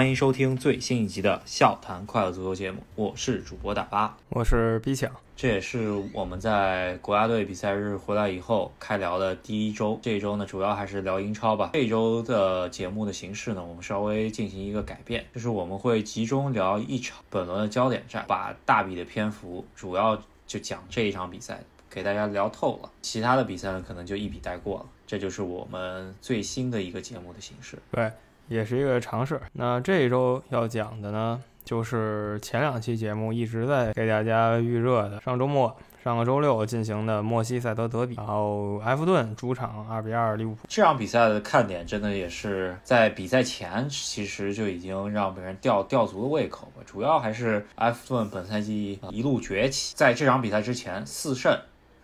[0.00, 5.12] 欢迎收听最新一集的《笑谈快乐足球》节目，我是主播大巴，我是 B 强。
[5.36, 10.00] 这也是我们在国家队比赛日回来以后开聊的第一周。
[10.00, 11.68] 这一周呢，主要还是聊英超吧。
[11.74, 22.90] 这一周的节目的形式呢，我们稍微进行一个改变，就是我们会集中聊一场本轮的焦点战，把大比的篇幅主要就讲这一场比赛，给大家聊透了。
[23.02, 24.86] 其他的比赛呢，可能就一笔带过了。
[25.06, 27.78] 这就是我们最新的一个节目的形式。
[27.90, 28.10] 对。
[28.50, 29.40] 也是一个尝试。
[29.52, 40.62] 那这一周要讲的呢，就是前两期节目一直在给大家预热的，上周末、上个周六进行的莫西塞德德比，然后埃弗顿主场二比二利物浦。
[40.68, 46.82] 这场比赛的看点真的也是在比赛前，其实就已经让别人吊吊足了胃口了。
[46.84, 51.52] 主要还是埃弗顿本赛季一路崛起，在这场比赛之前四胜，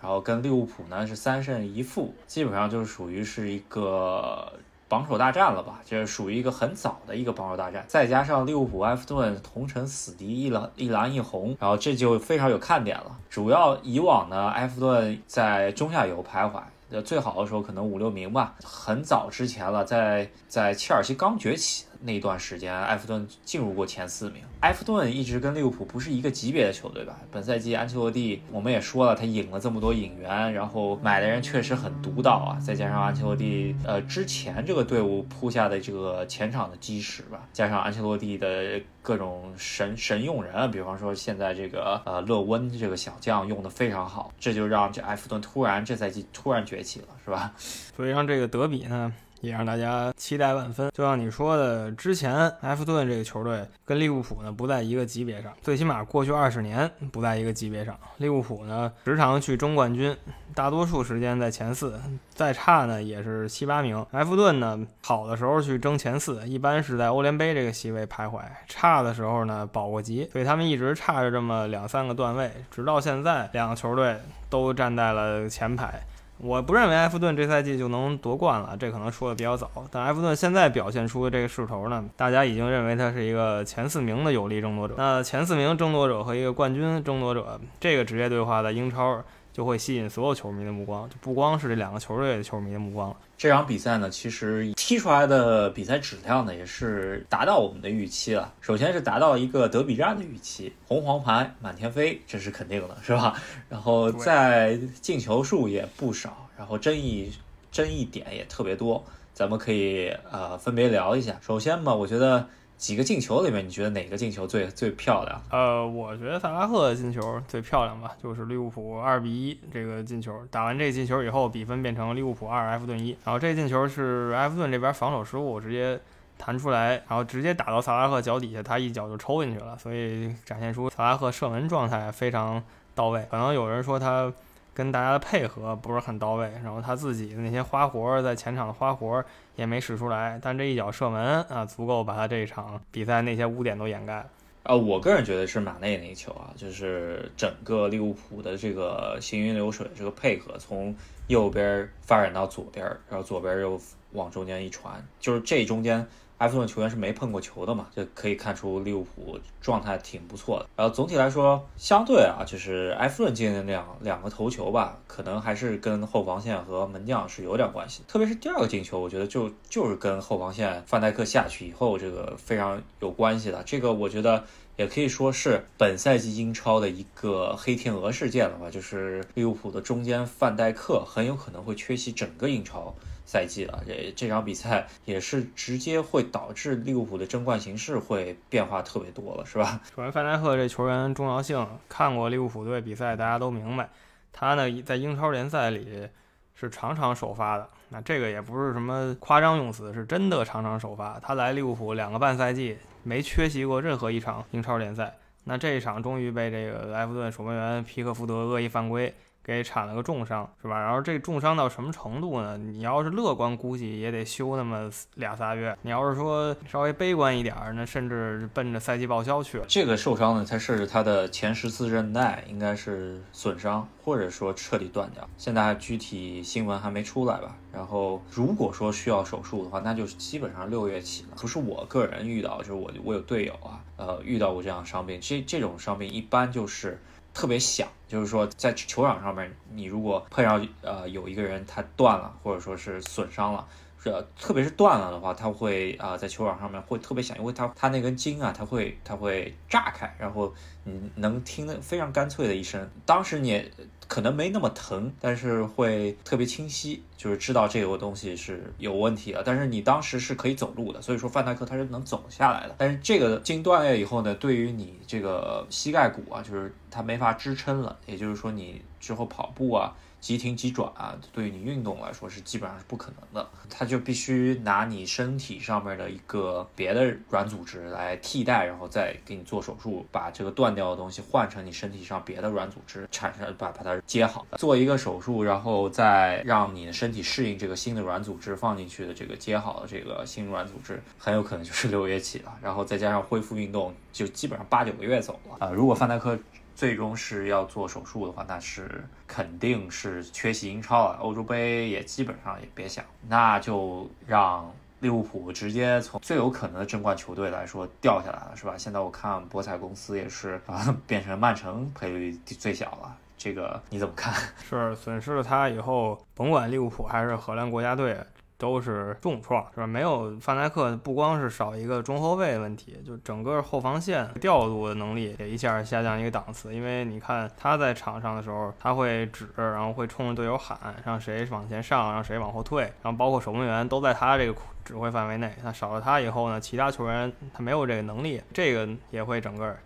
[0.01, 4.53] 然后跟利物浦呢是三胜一负，基本上就是属于是一个。
[4.89, 5.81] 榜首大战了吧？
[5.85, 13.19] 这是属于一个很早的一个榜首大战，再加上利物浦、埃弗顿同城死敌，一蓝一蓝一红，然后这就非常有看点了。
[13.29, 16.61] 主要以往呢，埃弗顿在中下游徘徊。
[17.05, 24.43] 最好的时候可能五六名吧，很早之前了，在在切尔西刚崛起那段时间，埃弗顿进入过前四名。
[24.61, 27.17] 埃弗顿一直跟利物浦不是一个级别的球队吧？
[27.31, 32.59] 本赛季安切洛蒂我们也说了，他引了这么多引援，然后买的人确实很独到啊。
[32.61, 46.67] 再加上安切洛蒂呃之前这个队伍铺下的这个前场的基石吧，加上安切洛蒂的各种神神用人，比方说现在这个呃勒温这个小将用的非常好，这就让这埃弗顿突然这赛季突然。
[46.67, 47.53] 崛起了是吧？
[47.95, 50.91] 所以让这个德比呢，也让大家期待万分。
[50.93, 57.99] 就像你说的，之前埃弗顿这个球队跟利物浦呢不在一个级别上，最起码过去二十年不在一个级别上。
[58.19, 60.17] 利物浦呢时常去争冠军，
[60.55, 64.05] 大多数时间在前四，再差呢也是七八名。
[64.13, 74.17] 埃弗顿呢好的时候去争前四，一般是在欧联杯这个席位徘徊；差的时候呢保过级，所以他们一直差着这么两三个段位，直到现在两个球队
[74.49, 76.01] 都站在了前排。
[76.39, 79.71] 我不认为埃弗顿这赛季就能夺冠了，这可能说的比较早。
[79.91, 84.95] 但埃弗顿现在表现出的这个势头呢，大家已经认为他是一个前四名的有力争夺者。
[84.99, 89.23] 那前四名争夺者和一个冠军争夺者，这个职业对话在英超。
[89.57, 93.17] 就会吸引所有球迷的目光，就不光是这两个球队的球迷的目光了。
[93.39, 98.53] 这场比赛呢，其实踢出来的比赛质量呢，也是达到我们的预期了。
[98.61, 103.35] 首先是达到一个德比战的预期，红黄牌满天飞，这是肯定的，是吧？
[103.71, 107.33] 然后在进球数也不少，然后争议
[107.73, 109.03] 争议点也特别多，
[109.33, 111.35] 咱们可以呃分别聊一下。
[111.41, 112.47] 首先嘛，我觉得。
[112.77, 115.43] 几个进球里面，你觉得哪个进球最最漂亮？
[115.51, 120.39] 呃，我觉得萨拉赫的进球最漂亮吧，就是利物浦二比一这个进球。
[120.51, 123.17] 打完这进球以后，比分变成利物浦二，埃弗顿一。
[123.25, 125.99] 然后这进球是埃弗顿这边防守失误，直接
[126.37, 132.63] 弹出来，然后直接打到萨拉赫脚底下，他一脚就抽进去了，所以展现出萨拉赫射门状态非常
[132.95, 133.27] 到位。
[133.31, 134.33] 可能有人说他。
[134.77, 144.27] 跟大家的配合不是很到位，然后他自己的那些花活在前场的花活也没使出来，但这一脚射门啊，足够把他这一场比赛那些污点都掩盖了。
[144.65, 150.95] 啊，我个人觉得是马内那一球啊，就是整个利物浦的这个行云流水，这个配合从
[151.29, 153.81] 右边发展到左边，然后左边又
[154.13, 156.07] 往中间一传，就是这中间。
[156.39, 160.67] 埃弗顿球员是没碰过球的嘛，就可以看出利物浦状态挺不错的。
[160.77, 168.03] 然后总体来说，相对啊，就是埃弗顿进的两两个头球吧，可能还是跟后防线和门将是有点关系。
[168.07, 173.63] 特别是第二个进球，我觉得就就是跟后防线范戴克下去以后这个非常有关系的。
[173.65, 174.45] 这个我觉得
[174.77, 182.95] 也可以说是本赛季英超的一个黑天鹅事件了吧，就是利物浦的中间范戴克很有可能会缺席整个英超。
[183.27, 189.81] 赛季了，这这场比赛也是直接会导致利物浦的争冠形势会变化特别多了，是吧？
[189.95, 193.91] 首先，范戴克这球员重要性，看过利物浦队比赛，大家都明白，
[194.33, 196.09] 他呢在英超联赛里
[196.55, 197.69] 是场场首发的。
[197.89, 201.21] 那这个也不是什么夸张用词，是真的场场首发。
[201.21, 209.15] 他来利物浦两个半赛季没缺席过任何一场英超联赛，那这一场终于被这个埃弗顿守门员皮克福德恶意犯规。
[209.47, 210.77] 给铲了个重伤，是吧？
[210.81, 212.59] 然后这重伤到什么程度呢？
[212.59, 215.79] 你要是乐观估计，也得休那么俩仨月。
[215.83, 219.65] 你要是说稍微悲观一点儿，那甚至奔着赛季报销去了。
[219.69, 225.25] 这个受伤呢，才是他的前十字韧带应该是损伤，或者说彻底断掉。
[225.37, 227.55] 现在具体新闻还没出来吧？
[227.73, 231.37] 然后如果说需要手术的话，那就基本上六月起了。
[231.41, 235.21] 不是我个人遇到，就是我我有队友啊，呃，遇到过这样伤病。
[235.21, 237.01] 这这种伤病一般就是。
[237.37, 243.69] 特别响，就是说在球场上面，你如果碰上呃有一个人他断了，或者说是损伤了，
[244.07, 250.55] 呃，特别是断了的话，他会啊在球场上面会特别响，因为他他那根筋啊，他会他会炸开，然后
[250.85, 252.89] 你能听得非常干脆的一声。
[253.05, 253.71] 当时你也
[254.07, 259.43] 可能没那么疼，但是会特别清晰，就是知道这个东西是有问题了。
[259.45, 262.75] 但是你当时是可以走路的，所以说范戴克他是能走下来的。
[262.79, 269.93] 但是这个筋断裂以后呢，对于你这个膝盖骨啊，就是它没法支撑了，也就是说你之后跑步啊。
[270.21, 295.71] 急停急转啊，对于你运动来说是基本上是不可能的，他就必须拿你身体上面的一个别的软组织来替代，然后再给你做手术，把这个断掉的东西换成你身体上别的软组织产生，把把它接好，做一个手术，然后再让你的身体适应这个新的软组织放进去的这个接好的这个新软组织，很有可能就是六月起了，然后再加上恢复运动，就基本上八九个月走了啊。
[295.71, 296.37] 如果范戴克。
[296.77, 304.71] 最终是要做手术的话，那是肯定是缺席英超了，欧洲杯也基本上也别想，那就让
[305.01, 308.75] 利物浦直接从最有可能的争冠球队来说掉下来了，是吧？
[308.77, 314.35] 现在我看博彩公司也是啊，变成曼城赔率最小了，这个你怎么看？
[314.69, 318.19] 是损失了他以后，甭管利物浦还是荷兰国家队。
[318.59, 319.87] 都是重创，是吧？
[319.87, 326.75] 没有范戴克，不光是少一个中后卫问题，就整个后防线调度的能力也一下下降一个档次。
[326.75, 334.55] 因为你看他在场上的时候，他会指，然后会冲着队友喊，让谁往前上，让谁往后退，然后包括守门员都在他这个
[334.85, 335.53] 指挥范围内。
[335.63, 339.77] 那少了他以后呢，其他球员他没有这个能力，这个也会整个。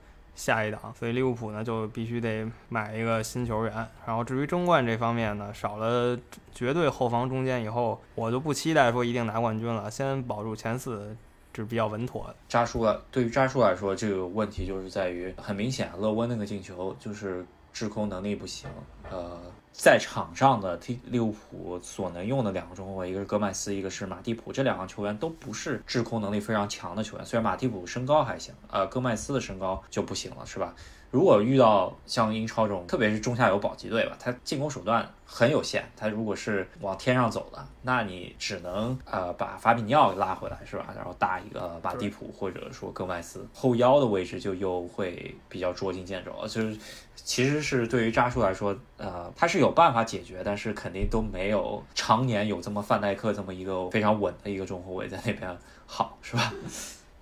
[0.41, 3.87] 下一档，所以利物浦呢就必须得买一个新球员。
[4.07, 6.19] 然后至于争冠这方面呢，少了
[6.55, 9.91] 绝对后防中间以后，我就不期待说一定拿冠军了。
[9.91, 11.15] 先保住前四
[11.55, 12.35] 是比较稳妥的。
[12.49, 18.71] 扎叔了，对于扎叔来说，这个问题就是在于很明显，勒温那个进球就是制空能力不行，
[19.11, 19.39] 呃。
[19.73, 27.25] 在场上的利物浦所能用的两个中后卫，一个是戈麦斯，一个是马蒂普，这两个球员都不是制空能力非常强的球员。
[27.25, 30.75] 虽然马蒂普身高还行，呃，戈麦斯的身高就不行了，是吧？
[31.11, 35.85] 如果遇到像英超这种，特别是中下游保级队吧，他进攻手段很有限。
[35.97, 40.87] 他如果是往天上走的，那你只能呃把法比尼奥拉回来，是吧？
[40.95, 46.33] 然后搭一个马蒂普或者说戈麦斯，后腰的位置就又会比较捉襟见肘。
[46.47, 46.79] 就是
[47.17, 56.53] 其实是对于扎叔来说，呃，他是有办法解决，但是肯定都没有常年有这么范戴克这么一个非常稳的一个中后卫在那边好，是吧？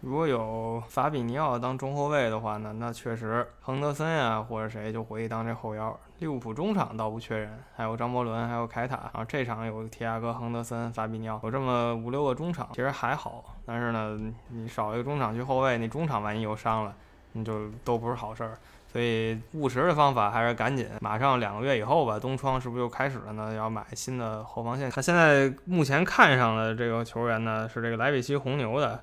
[0.01, 5.99] 如果有法比尼奥当中后卫的话呢，那确实亨德森呀或者谁就回去当这后腰。
[6.21, 8.97] 利物浦中场倒不缺人，还有张伯伦，还有凯塔。
[8.97, 13.57] 然后这场有提亚戈、亨德森、法比尼奥，有这么五六个中场，其实还好。
[13.67, 14.17] 但是呢，
[14.51, 16.95] 你少一个中场去后卫，那中场万一有伤了，
[17.33, 18.57] 你就都不是好事儿。
[18.93, 23.53] 所以务实的方法还是赶紧，马上两个月以后吧，冬窗是不是又开始了呢？
[23.55, 24.89] 要买新的后防线。
[24.91, 29.03] 他现在目前看上的这个球员呢，是这个莱比锡红牛的。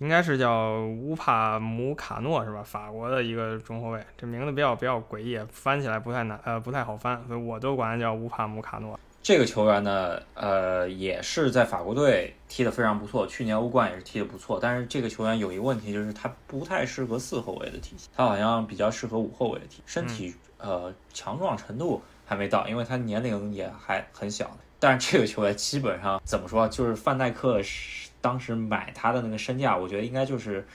[0.00, 2.62] 应该是叫乌帕姆卡诺是吧？
[2.64, 8.98] 法国的一个中后卫，这名字比较比较诡异，翻起来不太难，呃，不太好翻，所以我都管他叫乌帕姆卡诺。
[9.22, 14.58] 这个球员呢，呃，也是在法国队踢得非常不错，去年欧冠也是踢得不错。
[14.58, 24.50] 但是这个球员有一个问题，就是他不太适合四后卫的体系，他好像比较适合五后卫的体系，身体呃强壮程度还没到，因为他年龄也还很小。
[24.78, 28.08] 但是这个球员基本上怎么说，就是范戴克是。
[28.20, 30.66] 当时买他的那个身价，我觉得应该就是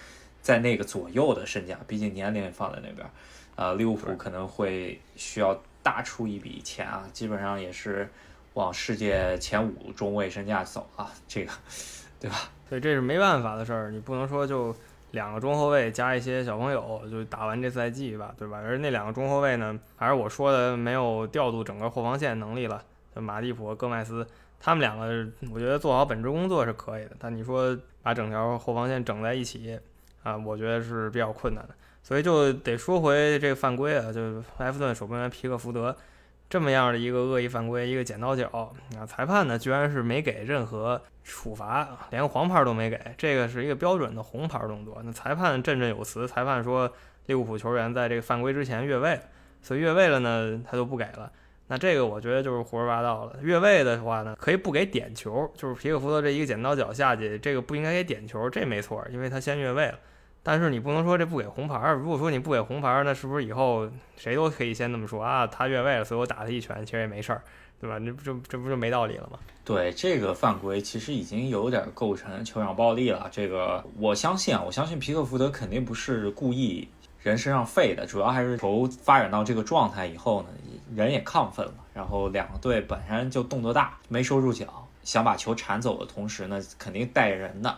[0.42, 3.08] 在那个左右的身价，毕竟年龄也放在那边。
[3.56, 8.10] 呃，利物浦可能会需要大出一笔钱啊，基本上也是
[8.54, 11.52] 往世界前五中卫身价走啊，这个，
[12.20, 12.50] 对吧？
[12.68, 14.76] 所以这是没办法的事儿，你不能说就
[15.12, 18.58] 两个中后卫加一些小朋友就打完这赛季吧，对吧？
[18.58, 22.84] 而那两个中后卫呢，还是我说的没有调度整个后防线能力了，
[23.16, 24.28] 就马蒂普和戈麦斯。
[24.60, 29.80] 他们两个，我觉得做好本职工作是可以的，但你说把整条后防线整在一起，
[30.24, 31.76] 啊，我觉得是比较困难的。
[32.02, 35.96] 所以就得说回这个犯规啊，就埃弗顿守门员皮克福德
[36.48, 38.48] 这么样的一个恶意犯规，一个剪刀脚
[38.98, 45.02] 啊，裁判呢居然是没给任何处罚，连黄牌都没给，这个是一个标准的红牌动作。
[45.04, 46.92] 那裁判振振有词，裁判说
[47.26, 49.20] 利物浦球员在这个犯规之前越位，
[49.64, 51.32] 所以越位了呢，他就不给了。
[51.68, 53.36] 那这个我觉得就是胡说八道了。
[53.42, 60.00] 越位的话呢，可以不给点球，就是皮克福德这一个剪刀脚下去，这个不应该给点球，这没错，因为他先越位了。
[60.44, 61.92] 但是你不能说这不给红牌。
[61.94, 65.48] 如果说你不给红牌，那是不是以后谁都可以先那么说啊？
[65.48, 67.42] 他越位了，所以我打他一拳，其实也没事儿，
[67.82, 67.98] 对吧？
[67.98, 69.40] 这不就这不就没道理了吗？
[69.64, 73.28] 对，这个犯规其实已经有点构成球场暴力了。
[73.32, 76.88] 这个我相信啊，我相信皮克福德肯定不是故意。
[77.26, 80.50] 人身上废的，主要还是球发展到这个状态以后呢，
[80.96, 87.76] 人也亢奋了，然后两个队本身就动作大，没收住脚，想把球铲走的同时呢，肯定带人的，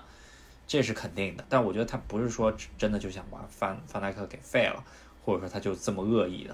[0.67, 1.45] 这是肯定的。
[1.47, 4.83] 但我觉得他不是说真的就想把范范戴克给废了，
[5.23, 6.53] 或者说他就这么恶意的。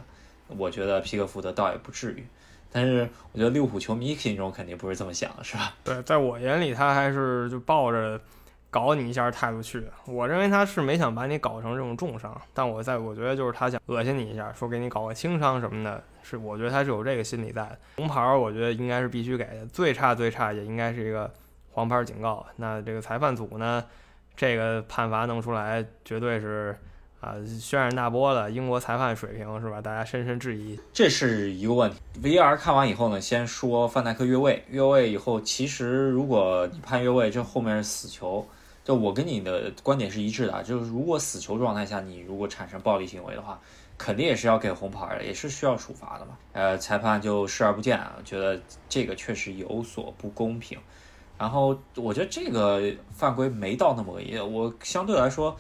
[0.49, 2.23] 我觉得皮克福德倒也不至于。
[2.71, 5.73] 但是我觉得利物浦球迷心中肯定不是这么想的，是吧？
[5.83, 8.21] 对，在我眼里，他还是就抱着
[8.73, 9.85] 搞你一下态度去。
[10.07, 17.77] 我认为他是没想把你搞成这种重伤，但我在我觉得就是他想恶心你一下，说给你搞个轻伤什么的，是我觉得他是有这个心理在的。
[17.97, 21.31] 红牌，我觉得应该是必须给的，最差最差也应该是一个
[21.73, 22.43] 黄牌警告。
[22.55, 23.85] 那这个裁判组呢，
[24.35, 26.75] 这个判罚弄出来，绝对是。
[27.23, 29.79] 啊，轩然大波的英国裁判水平是吧？
[29.79, 31.97] 大家深深质疑，这是一个问题。
[32.21, 38.45] VR 看完以后呢，先说范戴克越位，越位以后，其实如果你判越位，这后面是死球，
[38.83, 43.59] 就我跟你的观点是一致的，就是如果死球状态下你如果产生暴力行为的话，
[43.97, 46.37] 肯定也是要给红牌的，也是需要处罚的嘛。
[46.51, 50.77] 呃，裁判就视而不见啊，觉得这个确实有所不公平。
[51.37, 55.55] 然后我觉得这个犯规没到那么恶意，我相对来说。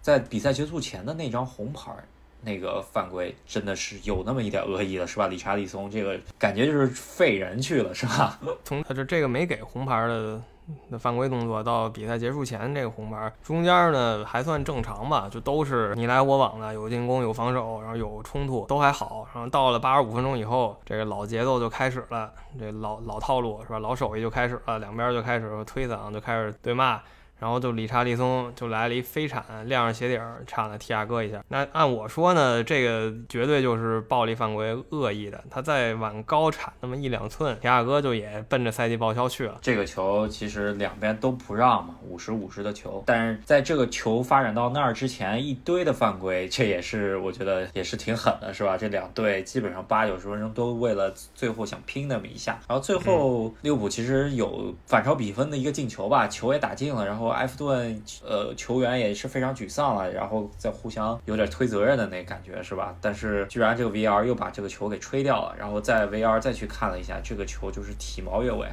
[0.00, 1.92] 在比赛结束前的那张红牌，
[2.40, 5.26] 那个犯规真的是有那么一点恶意了，是吧？
[5.26, 8.40] 理查利松这个感觉就是废人去了，是吧？
[8.64, 10.40] 从他就这个没给红牌的
[10.88, 19.26] 那犯规动作到比赛结束前这个红牌中间呢，还算正常吧，就都是你来我往的，有进攻有防守，然后有冲突都还好。
[19.34, 23.78] 然后到了八十五分钟以后，这个老节奏就开始了，这老老套路是吧？
[23.78, 27.00] 老手艺就开始了，两边就开始推搡，就开始对骂。
[27.38, 31.42] 然后就理查利松就来了一飞铲，亮着鞋底儿铲了提亚哥一下。
[31.48, 35.42] 那按我说呢，这个绝对就是暴力犯规，恶意的。
[35.48, 39.58] 他再往高铲那么一两寸，提亚哥就也奔着赛季报销去了。
[39.62, 43.04] 这个球其实两边都不让嘛，五十五十的球。
[43.06, 48.76] 但是在这个球发展到那儿之前，一堆的犯规，这也是我觉得也是挺狠的，是吧？
[48.76, 52.58] 这两队基本上八九十分钟都为了最后想拼那么一下。
[52.68, 57.27] 然后最后利物浦其实有反超比分的一个进球吧，球也打进了，然后。
[57.30, 62.94] 埃弗顿呃球员也是非常沮丧了，然后再互相有点推责任的那感觉是吧？
[63.00, 68.66] 但是居然这个 VR 又把这个球给吹掉了，然后在 VR 再去看了一下，这个球就是体毛越位，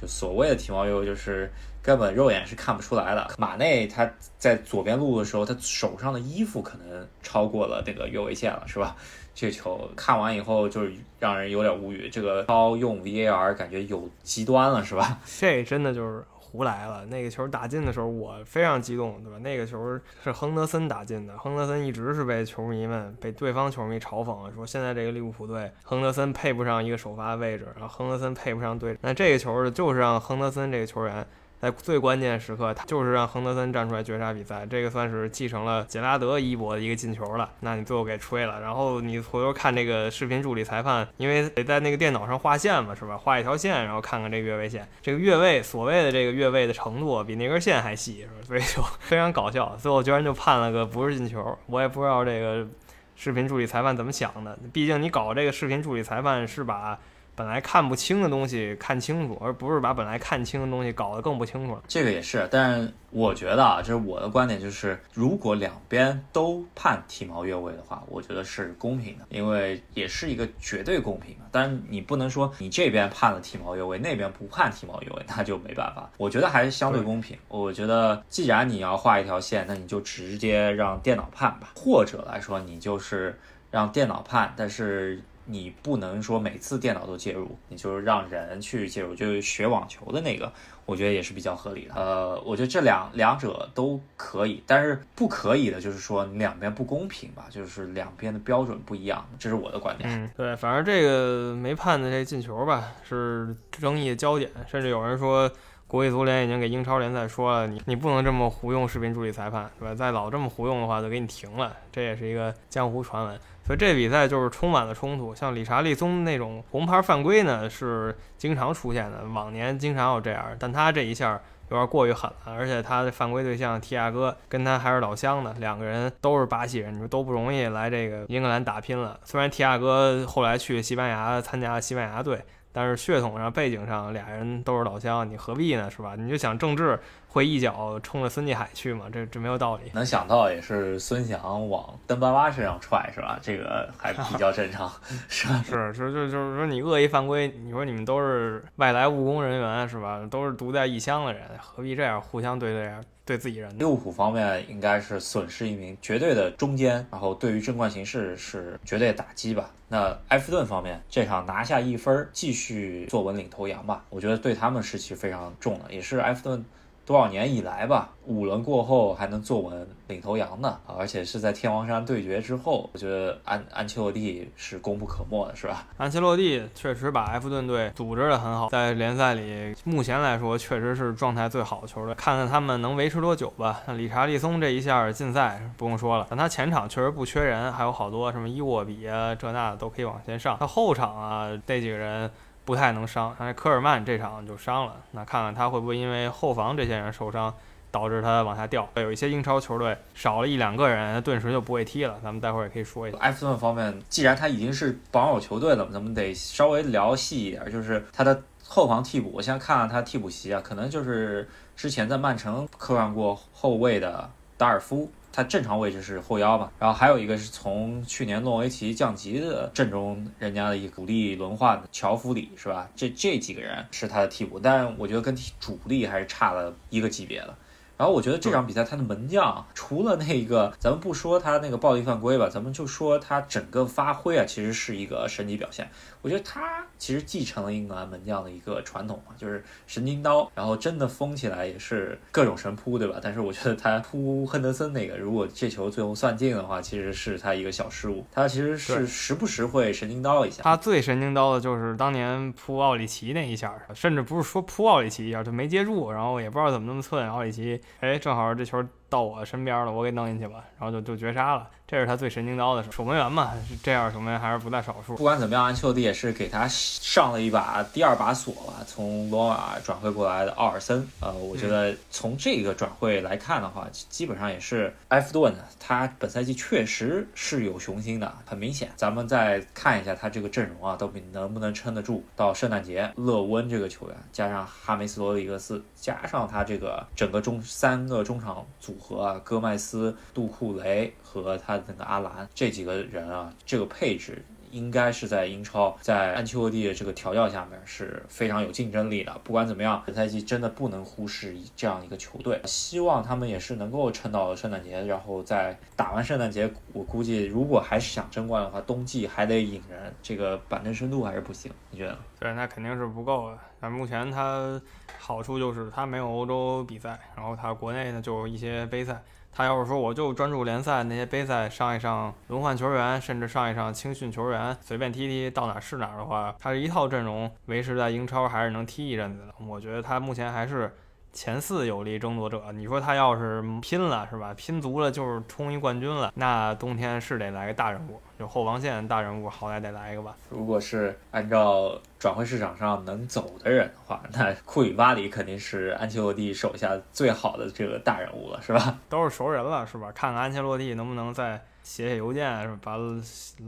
[0.00, 1.50] 就所谓的体毛越位就是
[1.82, 3.30] 根本肉眼是看不出来的。
[3.38, 8.96] 马内他在左边路的时候，他手上的衣服可能超过了那个越位线了，是吧？
[9.34, 15.18] 这球看完以后就是让人有点无语，这个超用 VAR 感觉有极端了，是吧？
[15.40, 16.22] 这真的就是。
[16.52, 17.06] 胡来了！
[17.06, 19.38] 那个球打进的时候，我非常激动，对吧？
[19.38, 28.94] 那个球是亨德森打进的，亨德森一直是被球迷们、被对方球迷嘲讽，说现在这个利物浦队，亨德森配不上一个首发位置，然后亨德森配不上队。
[29.00, 31.26] 那这个球就是让亨德森这个球员。
[31.62, 37.48] 在最关键时刻，他就是让亨德森站出来绝杀比赛，这个算是继承了杰拉德衣钵的一个进球了。
[37.60, 43.16] 那你最后给吹了，然后你回头看这个视频助理裁判，因为得在那个电脑上画线嘛，是吧？
[43.16, 48.34] 画一条线，然后看看这个越位线，这个越位所谓的这个越位的程度比那根线还细，是吧？
[48.44, 51.56] 所以就 非常搞笑，最后居然就判了个不是进球。
[51.66, 52.66] 我也不知道这个
[53.14, 56.98] 视频助理裁判怎么想的，毕竟你搞这个视频助理裁判是把。
[57.34, 61.82] 本来看不清的东西看清楚，而不是把本来看清的东西搞得更不清楚了。
[61.88, 71.44] 这个也是，但是我觉得啊，这是我的观点，就是如果两边都判体毛越位的话，我觉得是公平的，因为也是一个绝对公平的。
[71.50, 76.10] 但是你不能说你这边判了体毛越位，那边不判体毛越位，那就没办法。
[76.18, 77.38] 我觉得还是相对公平。
[77.48, 83.38] 我觉得既然你要画一条线，那你就直接让电脑判吧，或者来说你就是
[83.70, 85.22] 让电脑判，但是。
[85.44, 90.52] 你不能说每次电脑都介入，你就是让人去介入，就是学网球的那个，
[90.86, 91.94] 我觉得也是比较合理的。
[91.94, 100.08] 呃，我觉得这两两者都可以，但是不可以的就是说两边不公平吧，就是两边的标准不一样，这是我的观点。
[100.08, 105.50] 嗯，对，反正这个没判的这进球吧，是争议焦点，甚至有人说
[105.92, 109.94] 国际足联已经给英超联赛说了，你你不能这么胡用视频助理裁判，是吧？
[109.94, 113.38] 再老这么胡用的话，就给你停了，这也是一个江湖传闻。
[113.62, 129.20] 所以这比赛就是充满了冲突，像理查利松那种红牌犯规呢，是经常出现的，往年经常有这样，但他这一下有点过于狠了，而且他的犯规对象提亚哥跟他还是老乡呢，两个人都是巴西人，你说都不容易来这个英格兰打拼了。
[129.24, 136.16] 虽然提亚哥后来去西班牙参加西班牙队，但是血统上背景上俩人都是老乡，你何必呢，是吧？
[136.16, 136.98] 你就想政治
[137.32, 139.06] 会一脚冲着孙继海去吗？
[139.10, 139.90] 这这没有道理。
[139.94, 143.38] 能想到也是孙翔往登巴巴身上踹是吧？
[143.40, 144.92] 这个还比较正常，
[145.30, 145.64] 是吧？
[145.64, 150.20] 是，就就就是说你恶意犯规，你说你们都是外来务工人员是吧？
[150.30, 153.00] 都是独在异乡的人，何必这样互相对待？
[153.24, 159.70] 对自己人，利物浦方面应该是损失一名绝对的中坚，然后对于争冠形势是绝对打击吧。
[159.88, 166.64] 那埃弗顿方面这场拿下一分，继续坐稳领头羊吧，我觉得对他们士气非常重的，也是埃弗顿。
[167.04, 175.84] 多少年以来吧，五轮过后还能坐稳领头羊的，而且是在天王山对决之后，我觉得安安切洛蒂是功不可没的，是吧？
[175.96, 183.80] 安切洛蒂确实把埃弗顿队组织的很好，在联赛里目前来说确实是状态最好的球队，看看他们能维持多久吧。
[183.86, 190.56] 那理查利松这一下禁赛不用说了，但他前场确实不缺人，还有好多什么伊沃比啊这那的都可以往前上。
[190.60, 192.30] 他后场啊这几个人。
[192.64, 197.52] 不太能伤，但是科尔曼这场就伤了，那看看他会不会因为后防这些人受伤，
[197.90, 198.88] 导致他往下掉。
[198.94, 202.18] 有一些英超球队少了一两个人，他顿时就不会踢了。
[202.22, 203.18] 咱们待会儿也可以说一下。
[203.18, 209.30] 埃弗顿方面，既然他已经是榜首球队了，咱们得稍微聊细一点，就是他的后防替补。
[209.34, 215.10] 我先看看他替补席啊，可能就是之前在曼城客串过后卫的达尔夫。
[215.32, 222.88] 他正常位置是后腰嘛，然后还有一个是从去年诺维奇降级的阵中人家的一个主力轮换的乔弗里是吧？
[222.94, 227.56] 这这几个人是他的替补，但我觉得跟主力还是差了一个级别的。
[228.02, 235.88] 然后我觉得这场比赛他的门将除了那个，咱们不说他那个暴力犯规吧，咱们就说他整个发挥啊，其实是一个神级表现。
[236.20, 243.20] 我觉得他其实继承了英格兰门将的一个传统嘛，就是神经刀，然后真的封起来也是各种神扑，对吧？
[243.22, 248.26] 但是我觉得他扑亨德森那个，如果这球最后算进的话，其实是他一个小失误。
[248.32, 250.64] 他其实是时不时会神经刀一下。
[250.64, 257.80] 他最神经刀的就是当年扑奥里奇那一下，甚至不是说扑奥里奇一下，就没接住，然后也不知道怎么那么寸，奥里奇。
[258.00, 261.68] 哎，正好这球到我身边了，我给弄进去吧，然后就就绝杀了。
[261.86, 263.52] 这是他最神经刀的守门员嘛？
[263.82, 265.14] 这样守门员还是不在少数。
[265.16, 268.82] 不管怎么样，安切洛蒂也是给他上了一把第二把锁吧。
[268.86, 275.62] 从罗马转会过来的奥尔森，呃，我觉得从这个转会来看的话，基本上也是埃弗顿的。
[275.78, 278.90] 他本赛季确实是有雄心的，很明显。
[278.96, 283.12] 咱们再看一下他这个阵容啊，到底能不能撑得住到圣诞节？
[283.16, 291.72] 勒温这个球员，加上哈梅斯罗德里格斯，加上他这个整个中三个中场组和啊，戈麦斯、杜库雷和他。
[291.88, 299.32] 那个阿兰这几个人啊，这个配置应该是在英超，在安切洛蒂的这个调教下面是非常有竞争力的。
[299.44, 302.60] 不管怎么样，本赛季真的不能忽视这样一个球队。
[302.64, 311.70] 希望他们也是能够撑到圣诞节，然后在打完圣诞节，我估计如果还是想争冠的话，冬季还得引人，这个板凳深度还是不行。
[311.90, 312.18] 你觉得？
[312.40, 313.58] 对，那肯定是不够的。
[313.78, 314.80] 但目前他
[315.18, 319.22] 好处就是他没有欧洲比赛，然后他国内呢就一些杯赛。
[319.52, 329.54] 他要是说我就专注联赛那些杯赛上一上轮换球员，甚至上一上青训球员，随便踢踢到哪是哪的话，他这一套阵容维持在英超还是能踢一阵子的。
[329.66, 330.92] 我觉得他目前还是。
[331.32, 334.52] 前四有力争夺者，你说他要是拼了是吧？
[334.54, 340.36] 拼足了就是冲一冠军了，那冬天是得来个大人物，就后防线大人物，好歹得来一个吧。
[340.50, 348.98] 如果是按照转会市场上能走的人的话，那库里巴里肯定是安切洛蒂手下最好的这个大人物了，是吧？
[349.08, 350.12] 都是熟人了，是吧？
[350.14, 351.60] 看看安切洛蒂能不能在。
[351.82, 352.96] 写写邮件，把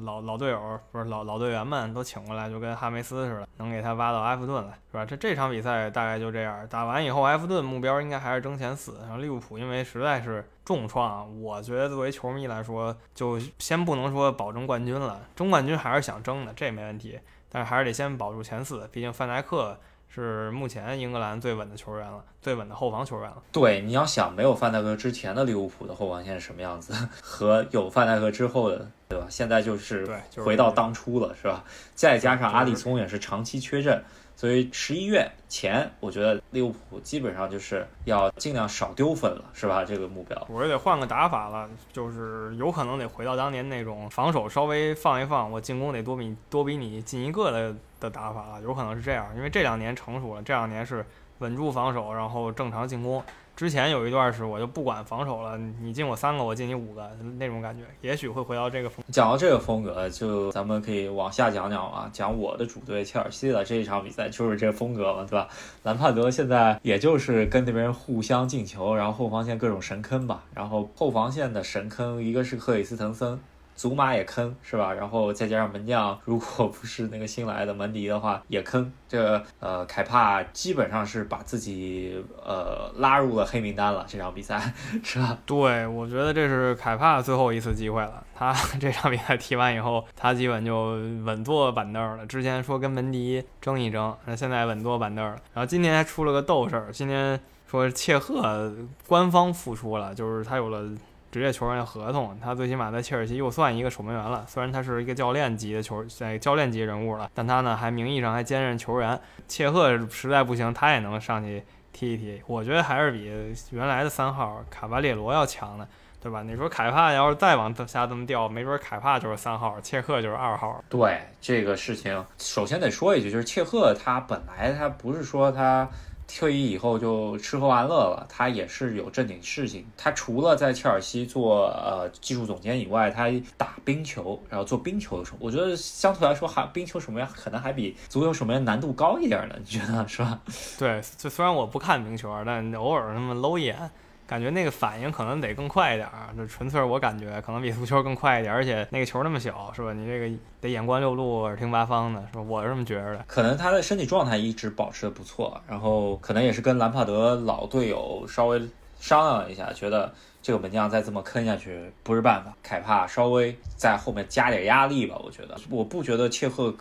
[0.05, 5.05] 老老队友不是老老队员们都请过来，就跟哈梅斯似的，能给他挖到埃弗顿来，是吧？
[5.05, 8.99] 这这场比赛大概就这样，打完以后，埃弗顿目标应该还是争前四。
[9.03, 19.79] 然后利物浦因为实在是重创，我觉得作为球迷来说，就先不能说保证冠军了，争冠军还是想争的，这没问题，但是还是得先保住前四，毕竟范戴克。
[20.15, 23.37] 是目前英格兰最稳的球员了，最稳的后防球员了。
[23.51, 29.27] 对，你要想没有范戴克之前的利物浦的后防线是什么样子， 和有范戴克之后的，对吧？
[29.29, 31.65] 现在就是回到当初了，是吧？
[31.97, 34.01] 再加上阿里松也是长期缺阵。
[34.45, 39.83] 所以十一月前，我觉得利物浦基本上就是要尽量少丢分了，是吧？
[39.83, 51.03] 这个目标，我也得换个打法了，就是有可能得回到当年那种防守稍微放一放，我进攻得多比多比你进一个的的打法了，有可能是这样，因为这两年成熟了，这两年是
[51.39, 53.25] 稳住防守，然后正常进攻。
[53.57, 59.05] 之前有一段是我就不管防守了，你进我三个，我进你五个那种感觉，也许会回到这个风。
[59.13, 65.49] 讲到这个风格，就咱们可以往下讲讲啊，讲我的主队切尔西的这一场比赛就是这风格嘛，对吧？
[65.85, 73.39] 兰帕德现在也就是跟那边互相进球，然后后防线各种神坑吧，然后后防线的神坑一个是克里斯滕森。
[73.75, 74.93] 祖马也坑是吧？
[74.93, 78.93] 然后再加上门将，如果不是那个新来的门迪的话也坑。
[79.07, 84.73] 这个呃，凯帕基本上是把自己呃拉入了黑名单了，这场比赛
[85.05, 85.39] 是吧？
[85.47, 88.25] 对，我觉得这是凯帕最后一次机会了。
[88.35, 92.27] 他这场比赛踢完以后，他基本就稳坐板凳了。
[92.27, 95.37] 之前说跟门迪争一争，那现在稳坐板凳了。
[95.53, 98.73] 然后今天还出了个斗事儿，今天说切赫
[99.07, 100.91] 官方复出了，就是他有了。
[101.35, 104.45] 职业球员的合同，他最起码在切尔西又算一个守门员了。
[104.47, 109.21] 虽然他是一个教练级的球，在教练级人物了，但他呢还名义上还兼任球员。
[109.49, 112.41] 切赫实在不行，他也能上去踢一踢。
[112.47, 113.25] 我觉得还是比
[113.73, 115.89] 原来的三号卡巴列罗要强的，
[116.21, 116.45] 对吧？
[116.45, 120.85] 你说凯帕要是再往下这么掉，没准凯帕就是三号，切赫就是二号。
[120.89, 125.89] 对这个事情，首先得说一句，就是切赫他本来他不是说他。
[126.27, 129.87] 退役以后就吃喝玩乐了，他也是有正经事情。
[129.97, 140.41] 他除了在切尔西做呃技术总监以外，他打冰球，然后做冰球的时候，我觉得相对来说还冰球什么样可能还比足球什么样难度高一点呢，你觉得是吧？
[140.79, 143.91] 对，就虽然我不看冰球，但偶尔那么搂一眼。
[144.27, 149.93] 感觉那个反应可能得更快一点儿，就纯粹是我感觉可能比足球更快一点，而且那个球那么小，是吧？
[149.93, 152.43] 你这个得眼观六路，耳听八方的，是吧？
[152.43, 153.25] 我是这么觉着的。
[153.27, 158.61] 可能他的身体状态一直保持的不错，然后可能也是跟兰帕德老队友稍微
[158.99, 165.21] 商量了一下，觉得这个门将再这么坑下去不是办法，凯帕稍微在后面加点压力吧。
[165.23, 166.75] 我觉得，我不觉得切赫。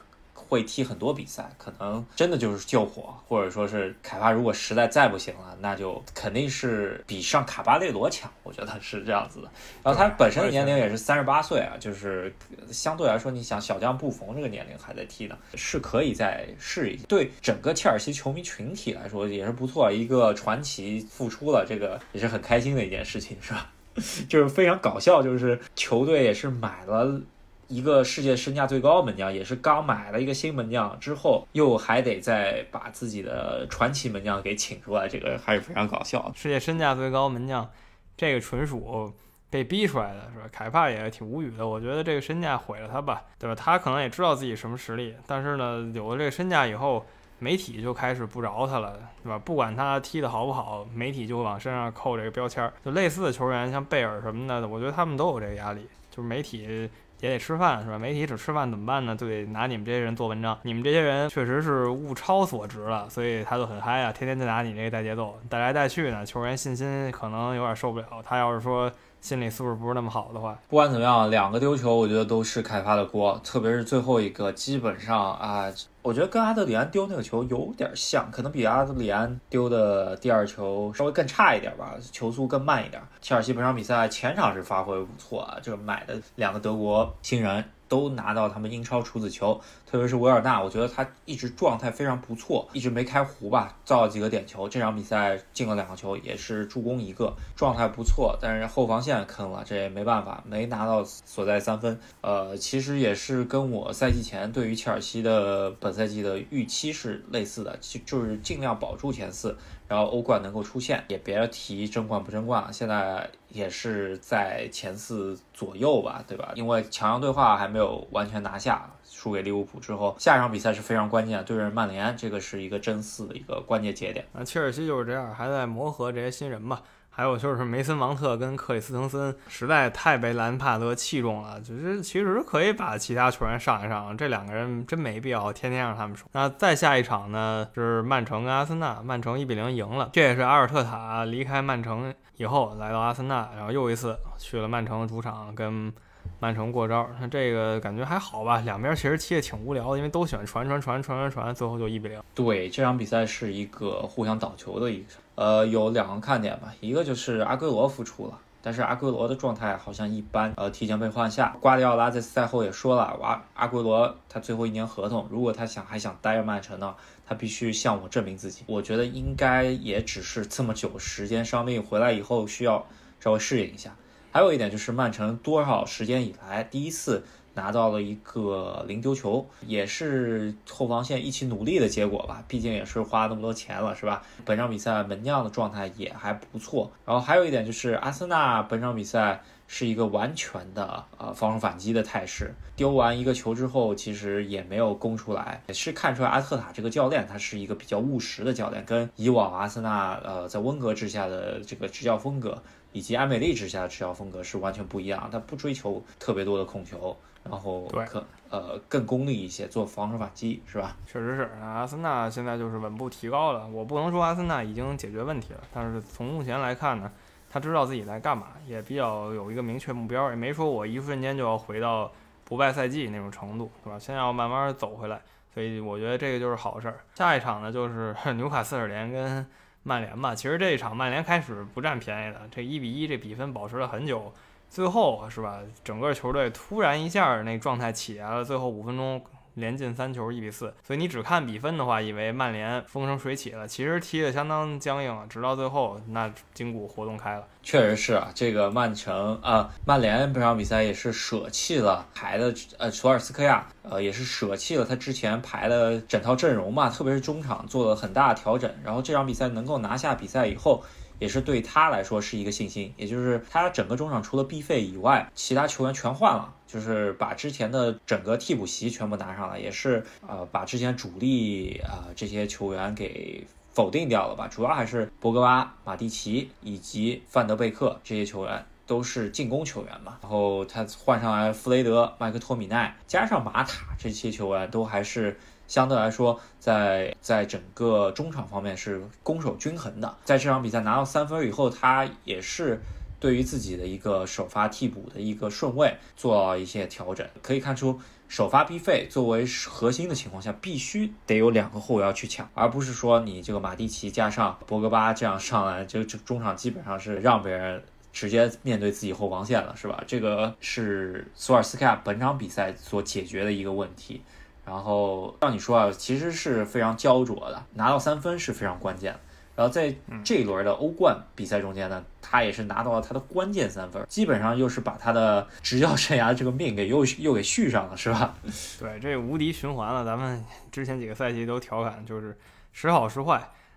[0.47, 9.49] 会踢很多比赛，可能真的就是救火，或者说是凯帕如果实在再不行了，那就肯定是比上卡巴列罗强，我觉得是这样子的。
[9.84, 12.34] 然后他本身的年龄也是三十八岁啊，就是
[12.71, 16.97] 相对来说，你想小将布冯这个年龄还在踢呢，是可以再试一。
[17.08, 23.69] 对整个切尔西球迷群体来说也是不错，一个传奇复出了，这个也是很开心的一件事情，是吧？
[24.27, 27.21] 就是非常搞笑，就是球队也是买了。
[27.67, 36.32] 一个世界身价最高门将，也是刚买了一个新门将之后，又还得再把自己的传奇门将给请出来，这个还是非常搞笑。
[36.36, 37.69] 世界身价最高门将，
[38.15, 39.12] 这个纯属
[39.49, 40.49] 被逼出来的，是吧？
[40.52, 41.67] 凯帕也挺无语的。
[41.67, 43.56] 我觉得这个身价毁了他吧，对吧？
[43.56, 47.06] 他可能也知道自己什么实力，但是呢，有了这个身价以后，
[47.39, 49.39] 媒体就开始不饶他了，对吧？
[49.39, 52.71] 不管他踢得好不好，媒体就往身上扣这个标签。
[52.84, 56.89] 就类似的球员，像贝尔什么的，我觉得他们都有这个压力，就是媒体。
[57.23, 57.97] 也得吃饭是吧？
[57.97, 59.15] 媒体只吃饭怎么办呢？
[59.15, 60.59] 就得拿你们这些人做文章。
[60.63, 66.25] 你们这些人确实是物超所值了，所以他就很嗨啊，天天就拿你这个带节奏，带来带去呢。
[66.25, 68.05] 球员信心可能有点受不了。
[68.23, 68.91] 他要是说。
[69.23, 73.39] 心理素质不是那么好的话，不管怎么样，两个丢球，我觉得都是凯发的锅。
[73.41, 83.01] 特别是最后一个，基本上啊，我觉得跟阿德里安丢那个球有点像，可能比阿德里安丢的第二球稍微更差一点吧，球速更慢一点。
[83.21, 87.63] 切尔西本场比赛前场是发挥不错啊，就是买的两个德国新人。
[87.93, 98.36] 都拿到他们英超处子球，特别是维尔纳，我觉得他一直状态非常不错，一直没开胡吧，造了几个点球，这场比赛进了两个球，也是助攻一个，状态不错。
[98.41, 101.99] 但是后防线坑了，这也没办法，没拿到所在三分。
[102.21, 109.56] 呃，其实也是跟我赛季前对于切尔西的本赛季的预期是类似的，就就是尽量保住前四。
[109.93, 112.73] 然后欧冠能够出现，也别提争冠不争冠了。
[112.73, 116.51] 现在也是在前四左右吧，对吧？
[116.56, 124.25] 因为强强对话还没有完全拿下，输给利物浦之后，下一场比赛是非常关键，对阵曼联，这个是一个争四的一个关键节点。
[124.34, 126.82] 那切尔西就是这样，还在磨合这些新人嘛。
[127.15, 136.28] 还有就是梅森芒特跟克里斯滕森实在太被兰帕德器重了，就是其实可以把其他球员上一上，这两个人真没必要天天让他们说。
[136.32, 145.93] 那再下一场呢是曼城跟阿森纳，曼城一比零赢了，这也是阿尔特塔离开曼城以后来到阿森纳，然后又一次去了曼城主场跟
[146.39, 147.08] 曼城过招。
[147.21, 148.58] 那这个感觉还好吧？
[148.62, 152.19] 两边其实踢的挺无聊的，因为都喜欢传传传传传传，最后就一比零。
[152.34, 155.21] 对，这场比赛是一个互相倒球的一场。
[155.36, 161.56] 呃，有两个看点吧，一个就是阿圭罗复出了，但是阿圭罗的状态好像一般，呃，提前被换下。
[161.60, 168.63] 瓜迪奥拉在赛后也说了，阿阿圭罗他最后一年合同，如果他想还想待着曼城呢，他必须向我证明自己。
[168.67, 172.86] 我觉得应该也只是这么久时间伤病回来以后需要
[173.19, 173.96] 稍微适应一下。
[174.32, 177.24] 还有一点就是曼城多少时间以来第一次。
[177.53, 182.43] 拿到了一个零丢球，也是后防线一起努力的结果吧。
[182.47, 184.21] 毕竟也是花那么多钱了，是吧？
[184.45, 186.91] 本场比赛门将的状态也还不错。
[187.05, 189.41] 然后还有一点就是，阿森纳本场比赛。
[189.65, 192.53] 是一个完全的呃防守反击的态势。
[192.75, 202.61] 丢完一个球之后，其实也没有攻出来，也是看出来阿特塔这个教练他是一个比较务实的教练，跟以往阿森纳呃在温格之下的这个执教风格，
[202.91, 205.27] 以及埃梅利之下的执教风格是完全不一样。
[205.31, 207.17] 他不追求特别多的控球，
[207.49, 210.95] 然后可呃更功利一些，做防守反击，是吧？
[211.06, 213.67] 确实是，阿森纳现在就是稳步提高了。
[213.67, 217.12] 我不能说阿森纳已经解决问题了，但是从目前来看呢。
[217.56, 222.12] 他知道自己在干嘛，也比较有一个明确目标，也没说我一瞬间就要回到
[222.43, 223.99] 不败赛季那种程度，是吧？
[223.99, 225.21] 先要慢慢走回来，
[225.53, 227.01] 所以我觉得这个就是好事儿。
[227.13, 229.45] 下一场呢，就是 纽卡斯尔联跟
[229.84, 230.34] 曼联吧。
[230.34, 234.34] 其实这一场曼联开始不占便宜的，这一比一这比分保持了很久，
[234.73, 235.59] 最后是吧？
[235.83, 239.21] 整个球队突然一下那状态起来了，最后五分钟。
[239.55, 240.73] 连进三球，一比四。
[240.83, 247.47] 所以你只看比分的话，以为曼联风生水起了，其实踢得相当僵硬，直到最后那筋骨活动开了。
[247.62, 258.73] 确实是啊，这个曼城啊，曼联这场比赛也是舍弃了排的呃，索尔斯克亚呃，也是舍弃了他之前排的整套阵容嘛，特别是中场做了很大的调整。
[258.83, 260.83] 然后这场比赛能够拿下比赛以后。
[261.23, 274.49] 也是对他来说是一个信心，也就是他整个中场除了 B 费以外，其他球员全换了，就是把之前的整个替补席全部拿上来，也是呃把之前主力啊这些球员给否定掉了吧。
[274.49, 285.39] 主要还是博格巴、马蒂奇以及范德贝克这些球员都是进攻球员嘛，然后他换上来弗雷德、麦克托米奈，加上马塔这些球员都还是。
[285.73, 290.15] 相对来说，在在整个中场方面是攻守均衡的。
[290.23, 292.79] 在这场比赛拿到三分以后，他也是
[293.19, 297.27] 对于自己的一个首发替补的一个顺位做一些调整。
[297.41, 307.81] 可以看出，首发 B 费作为核心的情况下，必须得有两个后腰去抢，而不是说你这个马蒂奇加上博格巴这样上来，就就中场基本上是让别人
[308.12, 310.03] 直接面对自己后防线了，是吧？
[310.05, 314.21] 这个是索尔斯克亚本场比赛所解决的一个问题。
[314.65, 319.15] 然后让你说啊，其实是非常焦灼的，拿到三分是非常关键。
[319.56, 328.34] 然后在这一轮的欧冠比赛中间呢，他也是拿到了他的关键三分，基本上又是把他的执教生涯这个命给又又给续上了，是吧？
[328.80, 330.04] 对，这无敌循环了。
[330.04, 332.36] 咱们之前几个赛季都调侃，就是
[332.71, 333.34] 时好时坏。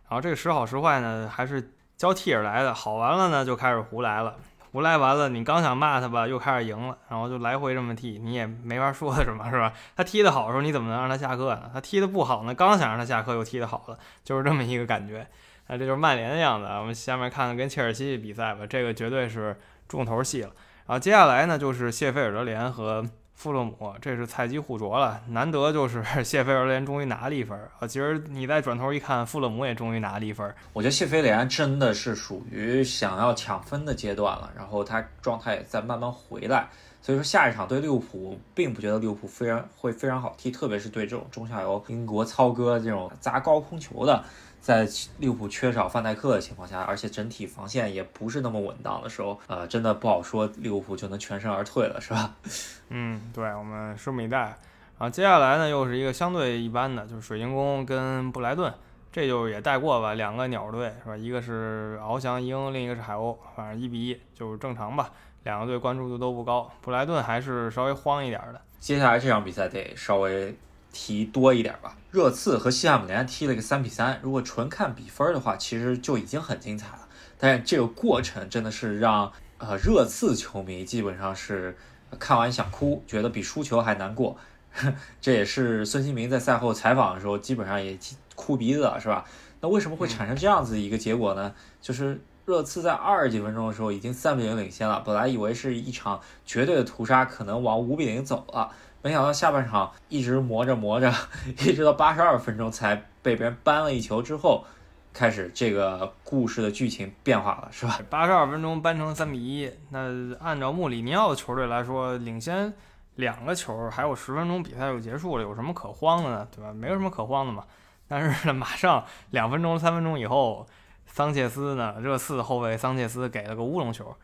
[0.09, 4.35] 然后这个时好时坏呢，还是交替而来的，好完了呢，就开始胡来了。
[4.77, 9.73] 无赖完了，你刚想骂他吧，又开始赢了，然后就来回这么踢，你也没法说什么，是吧？
[9.97, 11.71] 他踢得好的时候，你怎么能让他下课呢？
[11.73, 15.27] 他踢得不好呢，刚想让他下课，又踢得好了，就是这么一个感觉。
[15.69, 16.67] 那这就是曼联的样子。
[16.67, 19.59] 我们下面看看跟切尔西比赛吧，这个绝对是
[19.89, 20.51] 重头戏了。
[20.87, 23.03] 然后接下来呢，就是谢菲尔德联和。
[23.37, 27.87] 富勒姆，这是菜鸡互啄了，难得就是 谢菲尔联终于拿了一分啊！
[27.87, 30.53] 其实你再转头一看，富勒姆也终于拿了一分。
[30.73, 36.67] 我觉得谢菲联真的是属于想要抢分的阶段了，然后他状态也在慢慢回来，
[37.03, 44.25] 所以说下一场对利物浦，并不觉得利物浦非常会非常好踢，特别是对这种中下游英国操哥这种砸高空球的。
[44.67, 44.85] 在
[45.19, 52.35] 利物浦缺少范戴克的情况下，而且整体防线也不是那么稳当的时候，呃，真的不好说利物浦就能全身而退了，是吧？
[52.91, 54.39] 嗯，对，我们拭目以待。
[54.39, 54.59] 然
[54.99, 58.75] 后接下来呢，又是一个相对一般的，就是水晶宫跟布莱顿，
[59.13, 61.17] 这就也带过吧，两个鸟队是吧？
[61.17, 65.13] 一个是翱翔鹰，另一个是海鸥，反正一比一就是正常吧。
[65.45, 68.61] 两个队关注度都不高，布莱顿还是稍微慌一点的。
[68.81, 70.53] 接下来这场比赛得稍微。
[70.93, 71.97] 提多一点吧。
[72.11, 74.19] 热刺和西汉姆联踢了个三比三。
[74.23, 77.09] 如果纯看比分的话，其实就已经很精彩了。
[77.39, 81.77] 但是这个过程真的是让呃热刺球迷基本上是
[82.19, 84.37] 看完想哭，觉得比输球还难过。
[85.21, 87.99] 这也是孙兴民在赛后采访的时候基本上也
[88.35, 89.25] 哭鼻子了，是吧？
[89.61, 91.55] 那为什么会产生这样子一个结果呢？
[91.81, 98.71] 就是热刺在二十几分钟的时候已经三比零领先了，本来以为是一场绝对的屠杀，可能往五比零走了。
[99.07, 101.15] 没想到下半场一直磨着磨着，
[101.61, 104.65] 一直到八十二分钟才被别人扳了一球之后，
[105.13, 108.01] 开始这个故事的剧情变化了，是吧？
[108.11, 112.75] 八十二分钟扳成三比一，那按照穆里尼奥的球队来说，领先
[113.15, 116.49] 两个球，还有十分钟比赛就结束了，有什么可慌的呢？
[116.51, 116.73] 对吧？
[116.73, 117.63] 没有什么可慌的嘛。
[118.09, 120.67] 但是呢，马上两分钟、三分钟以后，
[121.07, 124.17] 桑切斯呢，热刺后卫桑切斯给了个乌龙球。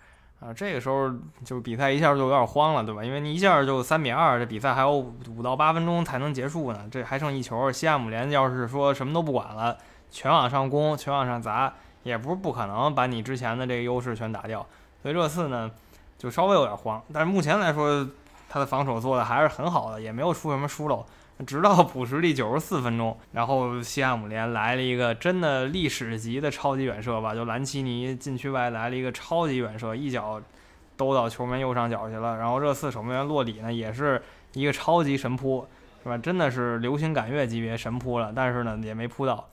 [0.45, 1.09] 啊，这个时候
[1.45, 3.05] 就比赛一下就有点慌了，对吧？
[3.05, 7.71] 因为你一下就三比二，这比赛还有五到八分钟才能结束呢，这还剩一球。
[7.71, 9.79] 西汉姆联要是说什么都不管了，
[10.11, 14.67] 全往上攻，全往上砸，也不是不可能把你之前的这个优势全打掉。
[15.01, 15.71] 所以热刺呢，
[16.19, 17.01] 就稍微有点慌。
[17.13, 18.05] 但是目前来说，
[18.49, 21.07] 他的防守做的还是很好的，也没有出什么疏漏。
[21.45, 30.41] 直到补时第九十四分钟，然后西汉姆联来了一个真的历史级的超级远射吧，就兰奇尼禁区外来了一个超级远射，一脚
[30.97, 32.37] 兜到球门右上角去了。
[32.37, 34.21] 然后热刺守门员洛里呢，也是
[34.55, 35.67] 一个超级神扑，
[36.03, 36.19] 是吧？
[36.19, 39.49] 真的是流星赶月级别神扑了，但是呢也没扑到，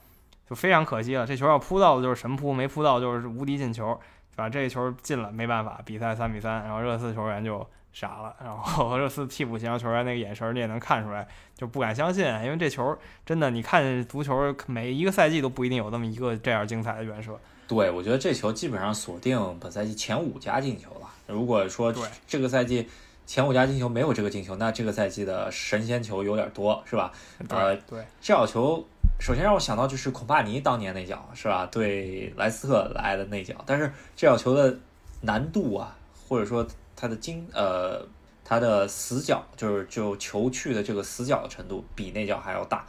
[0.48, 1.26] 就非常可惜了。
[1.26, 3.98] 这球要扑到的就是神扑，没扑到就是无敌进球，
[4.30, 4.48] 是吧？
[4.48, 7.66] 这球进了没办法，比赛三比三，然后热刺球员就。
[7.92, 11.26] 傻了，然后俄罗斯替补前球员那个眼神你也能看出来，
[11.56, 17.36] 就不敢相信，因为这球真的，你看足球每一个赛季都不一定有那么一个这样精彩的远射。
[17.66, 21.08] 对，我觉得这球基本上锁定本赛季前五家进球了。
[21.26, 21.92] 如果说
[22.26, 22.88] 这个赛季
[23.26, 27.12] 前五家进球没有这个进球，那这个赛季的神仙球有点多，是吧？
[27.48, 28.86] 呃，对，这脚球
[29.18, 31.66] 首先让我想到就是孔帕尼当年那脚，是吧？
[31.66, 34.78] 对莱斯特来的那脚，但是这脚球的
[35.20, 35.96] 难度啊，
[36.28, 36.64] 或者说。
[37.00, 38.06] 它的精呃，
[38.44, 42.84] 它的死角就是就球去的这个死角的程度比那脚还要大，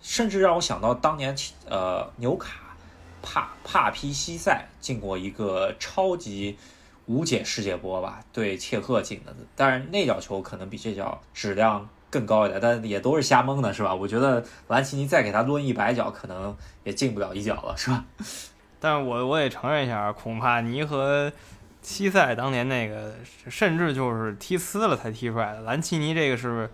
[0.00, 1.34] 甚至让我想到当年
[1.68, 2.76] 呃纽卡
[3.22, 6.56] 帕帕皮西塞进过一个超级
[7.06, 13.92] 无解世界波吧，对切赫进的，但是那脚球可能比这脚质量更高一点，但也都是瞎蒙的，是吧？
[13.92, 18.04] 我觉得兰奇尼再给他抡一百脚，可能也进不了一脚了，是吧？
[18.78, 21.32] 但是我我也承认一下，恐怕尼和。
[21.86, 23.14] 西塞当年那个，
[23.48, 25.60] 甚至就是踢呲了才踢出来的。
[25.60, 26.68] 兰奇尼这个是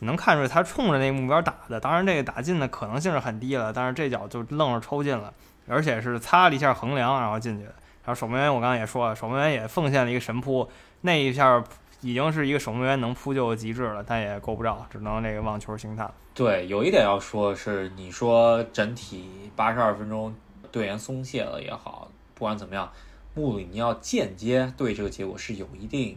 [0.00, 5.32] 能看出来他冲着那个目标打的，当然这个打进的可能性是很低了，但是这脚就愣是抽进了，
[5.68, 7.70] 而且是擦了一下横梁然后进去的。
[8.04, 10.68] 然后守门员我刚刚也说了，守门员也奉献了一个神扑，
[11.02, 11.62] 那一下
[12.00, 16.12] 已经是一个守门员能扑救的极致了，但也够不着，只能这个望球兴叹。
[16.34, 20.34] 对，有一点要说是，你说整体八十二分钟
[20.72, 22.90] 队员松懈了也好，不管怎么样。
[23.38, 26.16] 穆里尼奥间接对这个结果是有一定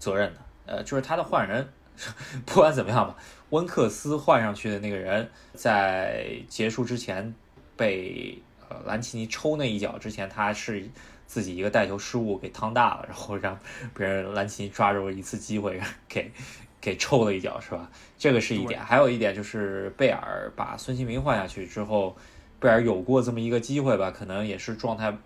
[0.00, 1.68] 责任的，呃，就是他的换人，
[2.44, 3.16] 不管怎么样吧，
[3.50, 7.32] 温克斯换上去的那个人，在结束之前
[7.76, 8.36] 被
[8.68, 10.90] 呃兰奇尼抽那一脚之前，他是
[11.28, 13.56] 自己一个带球失误给趟大了，然后让
[13.94, 16.32] 别人兰奇尼抓住一次机会给
[16.80, 17.88] 给抽了一脚，是吧？
[18.18, 22.16] 这个是一点，还有一点就是贝尔把孙兴民换下去之后，
[22.58, 25.16] 贝尔有过这么一个机会吧，可能也是状态。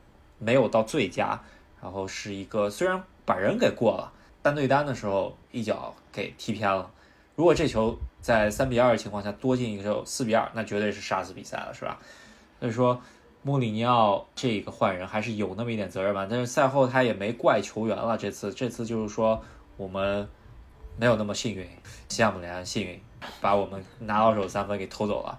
[0.42, 1.40] 没有到最佳，
[1.80, 6.90] 然后是一个虽然把人给过了，单对单的时候一脚给踢偏了。
[7.36, 11.98] 如果这球在三比二的情况下多进一个球，四比二，那绝对是杀死比赛了，是吧？
[12.58, 13.00] 所以说
[13.42, 16.26] 穆里尼奥这个换人还是有那么一点责任吧。
[16.28, 19.40] 但是赛后他也没怪球员了，这次这次就是说
[19.76, 20.28] 我们
[20.98, 21.64] 没有那么幸运，
[22.08, 23.00] 西汉姆联幸运
[23.40, 25.38] 把我们拿到手三分给偷走了。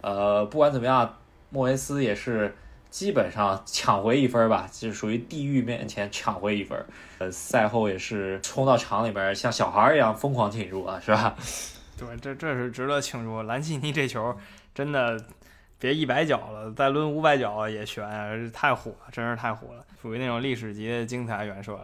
[0.00, 1.16] 呃，不管怎么样，
[1.50, 2.54] 莫维斯也是。
[2.94, 6.78] 基本上抢回一分吧，就是属于地狱面前抢回一分。
[7.18, 11.34] 呃，赛后也是冲到场里边，像小孩一样疯狂庆祝啊，是吧？
[11.98, 13.42] 对，这这是值得庆祝。
[13.42, 14.36] 兰奇尼这球
[14.72, 15.20] 真的
[15.80, 18.08] 别一百脚了，再抡五百脚也悬，
[18.52, 21.76] 太火了，真是太火了，属于那种历史级的精彩远射。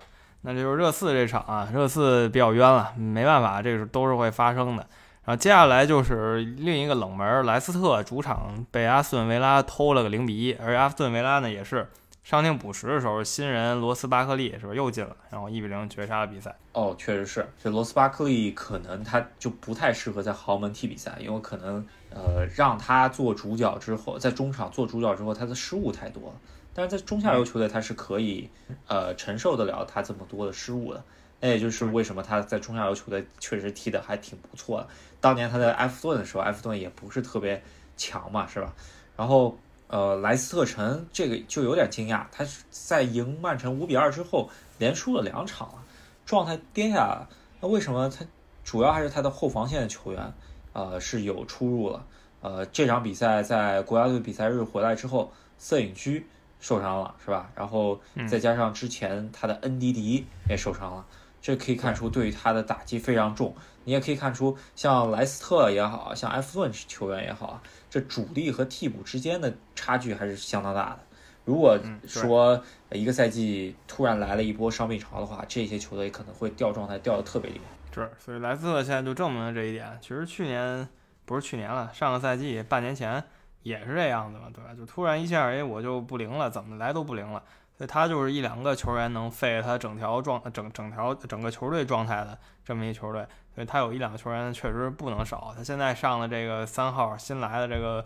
[0.42, 4.86] 那就是热刺这场啊，热刺比较冤了，没办法，这是都是会发生的。
[5.30, 11.88] 啊接下来就是另一个冷门，莱斯特主场被阿斯顿维拉偷了个零比一，而阿斯顿维拉呢也是
[12.24, 16.52] 伤停补时的时候，新人罗斯巴克利是吧又进了，然后一比零绝杀了比赛。
[16.72, 26.34] 哦，确实是，这罗斯巴克利可能他就不太适合在豪门踢比赛，因为可能呃让他做主角之后，在中场做主角之后，他的失误太多了。
[26.74, 28.50] 但是在中下游球队，他是可以
[28.88, 31.04] 呃承受得了他这么多的失误的。
[31.40, 34.88] 那也就是为什么他在中下游球队确实踢得还挺不错的。
[35.20, 37.62] 当年他在埃弗顿的时候，埃弗顿也不是特别
[37.96, 38.72] 强嘛，是吧？
[39.16, 44.48] 然后，呃，莱斯特城这个就有点惊讶，他在赢曼城五比二之后，
[44.78, 45.84] 连输了两场了，
[46.24, 47.28] 状态跌下了。
[47.60, 48.24] 那为什么他？
[48.62, 50.32] 主要还是他的后防线的球员，
[50.74, 52.06] 呃，是有出入了。
[52.40, 56.24] 呃，这场比赛在国家队比赛日回来之后，摄影居
[56.60, 57.50] 受伤了，是吧？
[57.56, 61.04] 然后再加上之前他的恩迪迪也受伤了。
[61.40, 71.00] 这可以看出对于他的打击非常重，你也可以看出像莱斯特也好像埃弗顿球员也好啊，这主力和替补之间的差距还是相当大的。
[71.44, 77.64] 如果说一个赛季突然来了一波伤病潮的话，这些球队可能会掉状态掉的特别厉害。
[77.92, 79.98] 是，所以莱斯特现在就证明了这一点。
[80.00, 80.86] 其实去年
[81.24, 83.24] 不是去年了，上个赛季半年前
[83.62, 84.72] 也是这样子嘛，对吧？
[84.74, 87.42] 就突然一下，哎，我就不灵了，怎么来都不灵了。
[87.80, 95.54] 所以他就是一两个球员能废他整条状整整条整个球队状态的这么一球队，所以他有一两个球员确实不能少。
[95.56, 98.04] 他现在上的这个三号新来的这个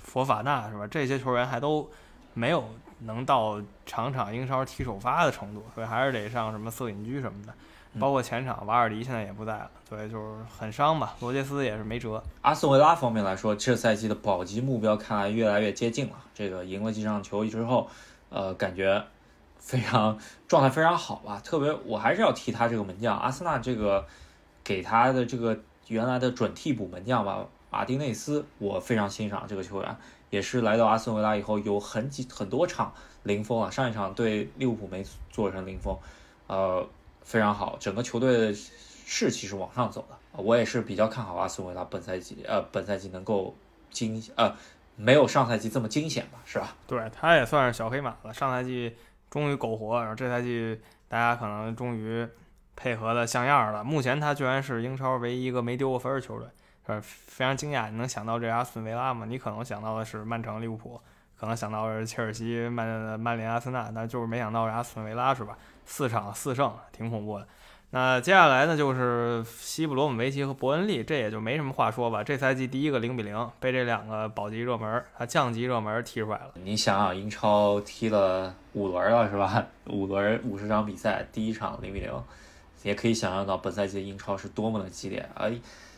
[0.00, 0.86] 佛法纳是吧？
[0.86, 1.90] 这些球员还都
[2.32, 2.64] 没有
[3.00, 7.52] 能到场场英超踢首发的程度，所以还是得上什么瑟隐居什么的。
[8.00, 11.14] 包括前场瓦尔迪现在也不在了，所以就是很伤吧。
[11.20, 12.24] 罗杰斯也是没辙。
[12.40, 16.14] 阿斯顿维拉方面来说，这赛季的保级目标看来越来越接近了。
[16.32, 17.90] 这个赢了几场球之后。
[18.32, 19.04] 呃，感觉
[19.58, 20.18] 非常
[20.48, 21.40] 状态非常好吧。
[21.44, 24.06] 特别我还是要提他这个门将阿森纳这个
[24.64, 29.96] 给他的这个原来的准替补门将吧，马丁内斯，我非常欣赏这个球员，
[30.30, 35.98] 也是来到阿斯顿维拉以后有很几很多场零封啊，上一场对利物浦没做成零封，
[36.46, 36.86] 呃，
[37.22, 40.16] 非常好，整个球队的士气是往上走的。
[40.42, 43.54] 我也是比较看好阿斯顿维拉本赛季，呃，本赛季能够
[43.90, 44.54] 惊，呃，
[45.02, 46.74] 没有上赛季这么惊险吧，是吧？
[46.86, 48.32] 对，他也算是小黑马了。
[48.32, 48.96] 上赛季
[49.28, 52.26] 终于苟活，然后这赛季大家可能终于
[52.76, 53.82] 配合的像样了。
[53.82, 56.48] 目前他居然是英超唯一一个没丢过分的球队，
[56.86, 57.90] 是非常惊讶。
[57.90, 59.26] 你能想到这阿斯顿维拉吗？
[59.28, 61.00] 你可能想到的是曼城、利物浦，
[61.36, 65.58] 可能想到的是切尔西、曼曼联、阿森纳，但就是没想到是阿斯顿维拉，是吧？
[65.84, 67.48] 四场四胜，挺恐怖的。
[67.94, 72.24] 那接下来呢，就是西布罗姆维奇和伯恩利，这也就没什么话说吧。
[72.24, 76.52] 这赛季第一个零比零被这两个保级热门，啊降级热门踢出来了。
[76.64, 79.66] 你想想，英超踢了五轮了是吧？
[79.90, 82.10] 五轮五十场比赛，第一场零比零，
[82.82, 85.28] 也可以想象到本赛季的英超是多么的激烈。
[85.34, 85.44] 啊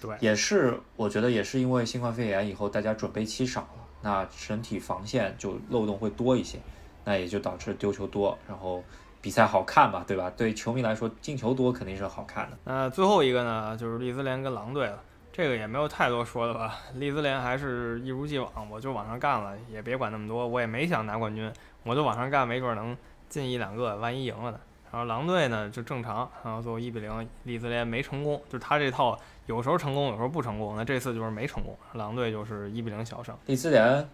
[0.01, 6.59] 对，也是我觉得也是因为新冠肺炎以后，大家准备期少了，那整体防线就漏洞会多一些，
[7.05, 8.83] 那也就导致丢球多，然后。
[9.25, 10.31] 比赛好看吧，对吧？
[10.37, 12.59] 对球迷来说，进球多肯定是好看的。
[12.65, 15.01] 那最后一个呢，就是利兹联跟狼队了。
[15.33, 16.77] 这个也没有太多说的吧。
[16.97, 20.47] 利兹联还是一如既往，我就往上干了，也别管那么多。
[20.47, 21.51] 我也没想拿冠军，
[21.85, 22.95] 我就往上干，没准能
[23.31, 24.61] 进一两个，万一赢了呢。
[24.93, 30.77] 然后狼队呢就正常，然后最后一比零，利兹联没成功，就是他这套有时候成功，有时候不成功。
[30.77, 33.35] 那这次就是没成功，狼队就是一比零小胜。
[33.47, 34.07] 利兹联，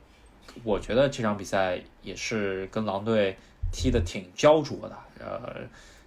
[0.63, 3.37] 我觉得这场比赛也是跟狼队。
[3.73, 5.57] 踢得挺焦灼的，呃，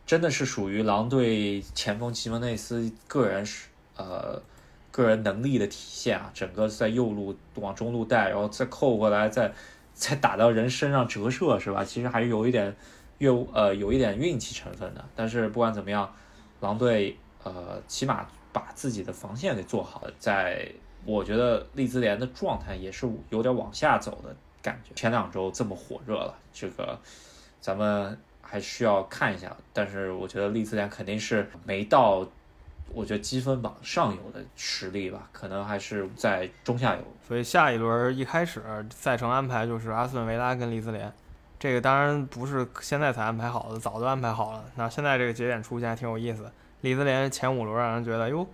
[0.05, 4.41] 真的是属于狼队前锋齐蒙内斯个人是呃
[4.91, 9.53] 个人能力的体现啊，整个在右路往中路带，然后再扣过来，再
[9.93, 11.83] 再打到人身上折射，是吧？
[11.85, 12.75] 其实还是有一点
[13.19, 15.03] 越呃有一点运气成分的。
[15.15, 16.13] 但是不管怎么样，
[16.59, 20.69] 狼队呃起码把自己的防线给做好，在
[21.05, 24.93] 我觉得利兹联的状态也是有点往下走的感觉。
[24.95, 26.99] 前两周这么火热了，这个。
[27.63, 32.27] 咱们还需要看一下，但是我觉得利兹联肯定是没到，
[32.89, 37.01] 我觉得积分榜上游的实力吧，可能还是在中下游。
[37.25, 38.61] 所以下一轮一开始
[38.93, 41.09] 赛程安排就是阿斯顿维拉跟利兹联，
[41.57, 44.65] 这个当然不是现在才安排好的，早就安排好了。
[44.75, 46.51] 那现在这个节点出现还挺有意思。
[46.81, 48.45] 利兹联前五轮让人觉得哟，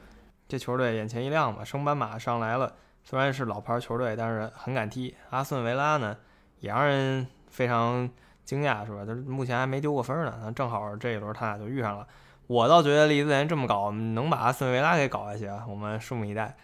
[0.47, 2.71] 这球队眼前一亮吧，升班马上来了。
[3.03, 5.15] 虽然是老牌球队，但是很敢踢。
[5.31, 6.15] 阿斯顿维拉呢，
[6.59, 8.07] 也让人非常。
[8.49, 9.03] 惊讶是吧？
[9.05, 12.07] 他目前还没丢过分呢，那正好这一轮他俩就遇上了。
[12.47, 15.63] 我倒觉得利兹联这么搞，能把阿斯顿维拉给搞下去啊！
[15.69, 16.57] 我们拭目以待。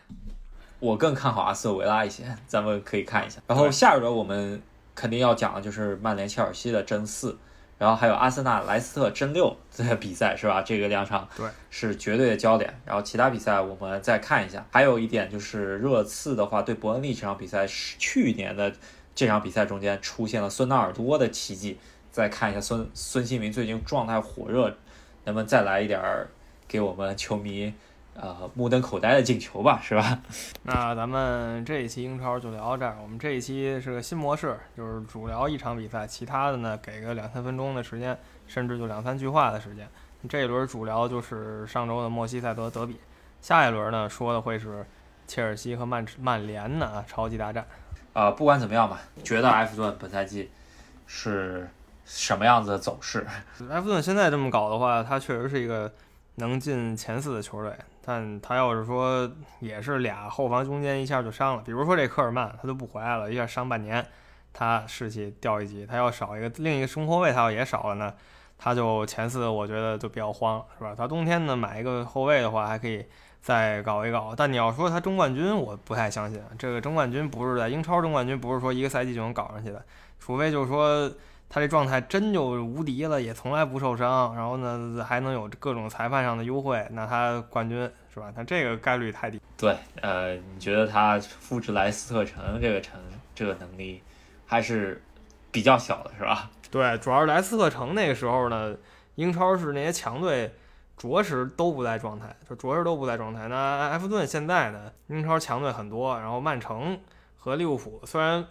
[0.79, 3.39] 我更看好阿斯顿维拉一些，咱们可以看一下。
[3.45, 4.59] 然后下一轮我们
[4.95, 7.37] 肯定要讲的就是曼联切尔西的争四，
[7.77, 10.63] 然后还有阿森纳莱斯特争六的比赛是吧？
[10.63, 12.73] 这个两场对是绝对的焦点。
[12.83, 14.65] 然后其他比赛我们再看一下。
[14.71, 18.73] 还有一点就是热刺的话，对伯恩利这场比赛是去年的。
[19.15, 21.79] 这场比赛中间出现了孙纳尔多的奇迹，
[22.11, 24.75] 再看一下孙孙兴民最近状态火热，
[25.23, 26.27] 能不能再来一点儿
[26.67, 27.73] 给我们球迷
[28.13, 30.19] 呃目瞪口呆的进球吧，是吧？
[30.63, 32.97] 那咱们这一期英超就聊到这儿。
[33.01, 39.87] 我们这一期是个新模式，就是主聊一场比赛，其他的呢给个两三分钟的时间，甚至就两三句话的时间。
[40.27, 42.99] 这一轮主聊就是上周的莫西塞德德比，
[43.41, 44.85] 下一轮呢说的会是
[45.25, 47.65] 切尔西和曼曼联的超级大战。
[48.15, 50.49] 呃，不管怎么样吧，觉得埃弗顿本赛季
[51.05, 51.69] 是
[52.05, 53.27] 什么样子的走势？
[53.69, 55.91] 埃弗顿现在这么搞的话，他确实是一个
[56.35, 57.73] 能进前四的球队。
[58.07, 64.05] 但他要是说也是俩后防中间一下就伤了，比如说这科尔曼，他就不回来了，一下伤半年，
[64.53, 65.85] 他士气掉一级。
[65.85, 68.13] 他要少一个另一个中后卫，他要也少了呢，
[68.57, 70.95] 他就前四，我觉得就比较慌，是吧？
[70.97, 73.05] 他冬天呢买一个后卫的话，还可以。
[73.45, 76.41] 再搞一搞，但你要说他争冠军，我不太相信。
[76.57, 79.85] 这个争冠军不是在英超争冠军，不是说一个赛季就能搞上去的，
[80.19, 81.07] 除非就是说
[81.47, 88.33] 他这状态真就无敌了，也从来不受伤，然后呢还能有各种裁判上的优惠，那他冠军是吧？
[88.35, 89.39] 他这个概率太低。
[89.55, 92.99] 对，呃，你觉得他复制莱斯特城这个城
[93.35, 94.01] 这个能力
[94.47, 94.99] 还是
[95.51, 96.49] 比较小的，是吧？
[96.71, 98.75] 对，主要是莱斯特城那个时候呢，
[99.13, 100.51] 英超是那些强队。
[100.97, 103.47] 着实都不在状态，就着实都不在状态。
[103.47, 104.91] 那埃弗顿现在呢？
[105.07, 106.97] 英超强队很多，然后曼城
[107.37, 108.45] 和利物浦虽然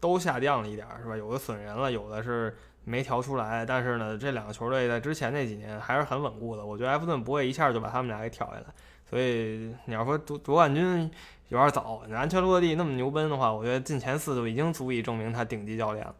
[0.00, 1.16] 都下降了一点，是吧？
[1.16, 3.66] 有的损人了，有的是没调出来。
[3.66, 6.64] 但是呢，这两个球队在之前那几年还是很稳固的。
[6.64, 8.64] 我觉得埃弗顿不会一下就把他们俩给挑下来。
[9.08, 11.10] 所以你要说夺夺冠军
[11.48, 16.14] 有点早，你安全落地那么牛奔的话，我觉得进前四就已经足以证明他顶级教练了。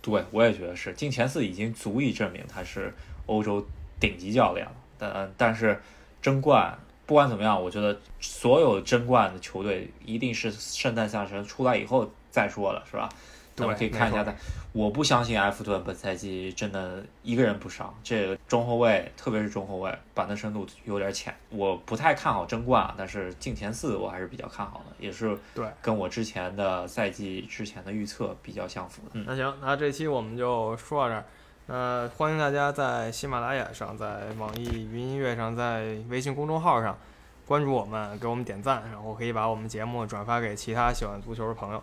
[0.00, 2.94] 对，我也觉得是进前四已经足以证明他是
[3.26, 3.66] 欧洲
[3.98, 4.72] 顶级教练了。
[4.98, 5.80] 但但是
[6.22, 6.76] 争冠
[7.06, 13.08] 不管怎么样，我觉得所有争冠的球队一定是圣诞下神出来以后再说了，是吧？
[13.56, 14.34] 那么可以看一下他，
[14.72, 29.10] 我不相信埃弗顿本赛季真的一个人不上，这个中后卫，特别是中后卫板凳深度有点浅，我不太看好争冠，但是进前四我还是比较看好的，也是对跟我之前的赛季之前的预测比较相符的。
[29.12, 31.24] 嗯，那行，那这期我们就说到这儿。
[31.66, 36.98] 那欢迎大家在喜马拉雅上、在网易云音乐上、在微信公众号上
[37.46, 41.82] 关注我们，给我们点赞，然后可以把我们节目转发给其他喜欢足球的朋友。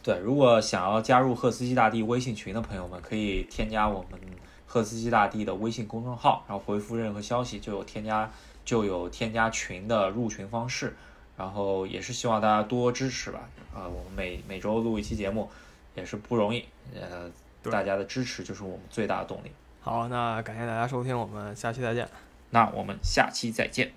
[0.00, 4.20] 对，如果想要加入赫斯基大帝微信群的朋友们，可以添加我们
[4.64, 8.30] 赫斯基大帝的微信公众号，然后回复任何消息就有添加
[8.64, 10.94] 就有添加群的入群方式。
[11.36, 13.40] 然后也是希望大家多支持吧。
[13.74, 15.48] 啊、我们每每周录一期节目
[15.94, 16.64] 也是不容易，
[16.94, 17.30] 呃，
[17.64, 19.52] 大家的支持就是我们最大的动力。
[19.80, 22.08] 好，那感谢大家收听，我们下期再见。
[22.50, 23.92] 那我们下期再见。